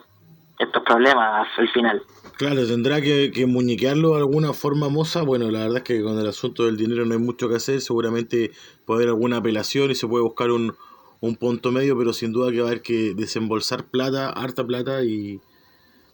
estos 0.61 0.83
problemas 0.83 1.47
al 1.57 1.69
final. 1.69 2.01
Claro, 2.37 2.65
tendrá 2.65 3.01
que, 3.01 3.31
que 3.31 3.45
muñequearlo 3.45 4.11
de 4.11 4.17
alguna 4.17 4.53
forma 4.53 4.89
moza. 4.89 5.21
Bueno, 5.21 5.51
la 5.51 5.59
verdad 5.59 5.77
es 5.77 5.83
que 5.83 6.01
con 6.01 6.17
el 6.17 6.27
asunto 6.27 6.65
del 6.65 6.77
dinero 6.77 7.05
no 7.05 7.13
hay 7.13 7.19
mucho 7.19 7.49
que 7.49 7.55
hacer. 7.55 7.81
Seguramente 7.81 8.51
puede 8.85 8.99
haber 8.99 9.09
alguna 9.09 9.37
apelación 9.37 9.91
y 9.91 9.95
se 9.95 10.07
puede 10.07 10.23
buscar 10.23 10.51
un, 10.51 10.75
un 11.21 11.35
punto 11.35 11.71
medio, 11.71 11.97
pero 11.97 12.13
sin 12.13 12.33
duda 12.33 12.51
que 12.51 12.59
va 12.59 12.65
a 12.65 12.71
haber 12.71 12.81
que 12.81 13.13
desembolsar 13.15 13.85
plata, 13.85 14.29
harta 14.29 14.65
plata 14.65 15.03
y, 15.03 15.39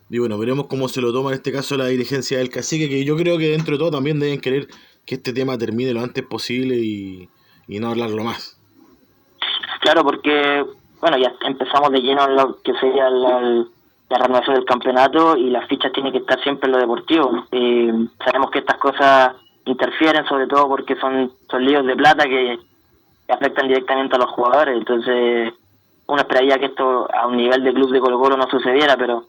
y 0.09 0.19
bueno, 0.19 0.37
veremos 0.37 0.67
cómo 0.67 0.87
se 0.87 1.01
lo 1.01 1.11
toma 1.11 1.29
en 1.29 1.35
este 1.35 1.51
caso 1.51 1.75
la 1.77 1.87
dirigencia 1.87 2.37
del 2.37 2.49
cacique, 2.49 2.89
que 2.89 3.03
yo 3.03 3.15
creo 3.17 3.37
que 3.37 3.49
dentro 3.49 3.75
de 3.75 3.79
todo 3.79 3.91
también 3.91 4.19
deben 4.19 4.39
querer 4.39 4.67
que 5.05 5.15
este 5.15 5.33
tema 5.33 5.57
termine 5.57 5.93
lo 5.93 6.01
antes 6.01 6.23
posible 6.25 6.75
y, 6.75 7.29
no 7.67 7.89
hablarlo 7.89 8.23
más. 8.23 8.59
Claro, 9.81 10.03
porque 10.03 10.65
bueno, 11.01 11.17
ya 11.17 11.33
empezamos 11.45 11.91
de 11.91 11.99
lleno 11.99 12.25
en 12.25 12.35
lo 12.35 12.61
que 12.61 12.73
sería 12.79 13.09
la, 13.09 13.65
la 14.09 14.17
renovación 14.17 14.55
del 14.55 14.65
campeonato 14.65 15.35
y 15.35 15.49
las 15.49 15.67
fichas 15.67 15.91
tienen 15.91 16.11
que 16.11 16.19
estar 16.19 16.41
siempre 16.41 16.67
en 16.67 16.73
lo 16.73 16.79
deportivo. 16.79 17.45
Eh, 17.51 17.91
sabemos 18.23 18.51
que 18.51 18.59
estas 18.59 18.77
cosas 18.77 19.33
interfieren 19.65 20.25
sobre 20.25 20.47
todo 20.47 20.67
porque 20.67 20.95
son, 20.95 21.31
son 21.49 21.65
líos 21.65 21.85
de 21.85 21.95
plata 21.95 22.23
que 22.23 22.57
que 23.27 23.33
afectan 23.33 23.67
directamente 23.67 24.15
a 24.15 24.19
los 24.19 24.31
jugadores. 24.31 24.77
Entonces, 24.77 25.53
uno 26.07 26.21
esperaría 26.21 26.57
que 26.57 26.67
esto 26.67 27.07
a 27.13 27.27
un 27.27 27.35
nivel 27.35 27.63
de 27.63 27.73
club 27.73 27.91
de 27.91 27.99
Colo 27.99 28.19
Colo 28.19 28.37
no 28.37 28.49
sucediera, 28.49 28.95
pero 28.97 29.25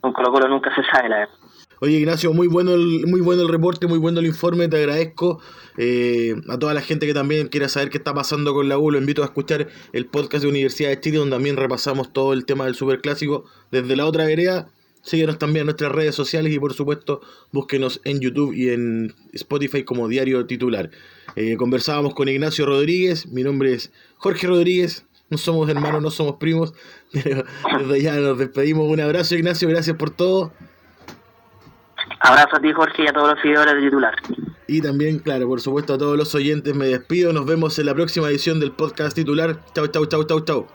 con 0.00 0.12
Colo 0.12 0.30
Colo 0.30 0.48
nunca 0.48 0.72
se 0.74 0.84
sabe, 0.84 1.08
la 1.08 1.16
verdad. 1.20 1.34
Oye 1.80 1.98
Ignacio, 1.98 2.32
muy 2.32 2.48
bueno 2.48 2.74
el, 2.74 3.06
muy 3.06 3.20
bueno 3.20 3.42
el 3.42 3.48
reporte, 3.48 3.86
muy 3.86 3.98
bueno 3.98 4.20
el 4.20 4.26
informe, 4.26 4.68
te 4.68 4.76
agradezco. 4.76 5.40
Eh, 5.76 6.34
a 6.48 6.58
toda 6.58 6.74
la 6.74 6.82
gente 6.82 7.06
que 7.06 7.14
también 7.14 7.46
quiera 7.48 7.68
saber 7.68 7.88
qué 7.90 7.98
está 7.98 8.12
pasando 8.12 8.52
con 8.52 8.68
la 8.68 8.78
U, 8.78 8.90
lo 8.90 8.98
invito 8.98 9.22
a 9.22 9.26
escuchar 9.26 9.68
el 9.92 10.06
podcast 10.06 10.42
de 10.42 10.50
Universidad 10.50 10.90
de 10.90 11.00
Chile, 11.00 11.18
donde 11.18 11.36
también 11.36 11.56
repasamos 11.56 12.12
todo 12.12 12.32
el 12.32 12.44
tema 12.46 12.64
del 12.64 12.74
Superclásico 12.74 13.44
desde 13.70 13.94
la 13.94 14.06
otra 14.06 14.24
vereda. 14.24 14.70
Síguenos 15.02 15.38
también 15.38 15.62
en 15.62 15.66
nuestras 15.66 15.92
redes 15.92 16.14
sociales 16.14 16.52
y 16.52 16.58
por 16.58 16.74
supuesto 16.74 17.20
búsquenos 17.52 18.00
en 18.04 18.20
YouTube 18.20 18.52
y 18.52 18.70
en 18.70 19.14
Spotify 19.32 19.84
como 19.84 20.08
diario 20.08 20.44
titular. 20.46 20.90
Eh, 21.36 21.56
conversábamos 21.56 22.14
con 22.14 22.28
Ignacio 22.28 22.66
Rodríguez, 22.66 23.28
mi 23.28 23.44
nombre 23.44 23.72
es 23.72 23.92
Jorge 24.16 24.48
Rodríguez, 24.48 25.06
no 25.30 25.38
somos 25.38 25.68
hermanos, 25.68 26.02
no 26.02 26.10
somos 26.10 26.36
primos, 26.36 26.74
desde 27.12 28.02
ya 28.02 28.16
nos 28.16 28.38
despedimos. 28.38 28.90
Un 28.90 29.00
abrazo 29.00 29.36
Ignacio, 29.36 29.68
gracias 29.68 29.96
por 29.96 30.10
todo. 30.10 30.52
Abrazo 32.20 32.56
a 32.56 32.60
ti 32.60 32.72
Jorge 32.72 33.04
y 33.04 33.06
a 33.06 33.12
todos 33.12 33.30
los 33.30 33.40
seguidores 33.40 33.74
de 33.74 33.80
titular. 33.82 34.14
Y 34.66 34.82
también, 34.82 35.18
claro, 35.18 35.46
por 35.48 35.60
supuesto 35.60 35.94
a 35.94 35.98
todos 35.98 36.16
los 36.16 36.34
oyentes 36.34 36.74
me 36.74 36.86
despido. 36.86 37.32
Nos 37.32 37.46
vemos 37.46 37.78
en 37.78 37.86
la 37.86 37.94
próxima 37.94 38.28
edición 38.28 38.60
del 38.60 38.72
podcast 38.72 39.14
titular. 39.14 39.60
Chau, 39.74 39.86
chau, 39.88 40.06
chau, 40.06 40.24
chau, 40.24 40.40
chau. 40.40 40.66